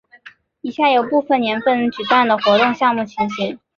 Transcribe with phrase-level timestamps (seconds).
[0.61, 3.59] 以下有部分年份举办的活动项目情形。